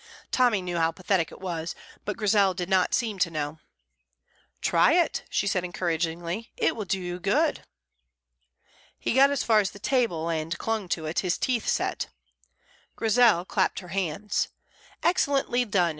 Tommy 0.31 0.63
knew 0.63 0.79
how 0.79 0.91
pathetic 0.91 1.31
it 1.31 1.39
was, 1.39 1.75
but 2.05 2.17
Grizel 2.17 2.55
did 2.55 2.67
not 2.67 2.95
seem 2.95 3.19
to 3.19 3.29
know. 3.29 3.59
"Try 4.59 4.93
it," 4.93 5.21
she 5.29 5.45
said 5.45 5.63
encouragingly; 5.63 6.51
"it 6.57 6.75
will 6.75 6.85
do 6.85 6.99
you 6.99 7.19
good." 7.19 7.59
[Illustration: 7.59 7.71
And 8.17 8.39
clung 8.39 8.39
to 8.39 8.55
it, 8.55 8.69
his 8.69 8.87
teeth 8.97 8.97
set.] 8.97 8.97
He 8.97 9.13
got 9.13 9.29
as 9.29 9.43
far 9.43 9.59
as 9.59 9.69
the 9.69 9.77
table, 9.77 10.29
and 10.29 10.57
clung 10.57 10.89
to 10.89 11.05
it, 11.05 11.19
his 11.19 11.37
teeth 11.37 11.67
set. 11.67 12.07
Grizel 12.95 13.45
clapped 13.45 13.77
her 13.77 13.89
hands. 13.89 14.47
"Excellently 15.03 15.65
done!" 15.65 15.89